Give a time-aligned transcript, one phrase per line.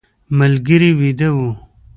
[0.37, 1.37] ملګري ویده و.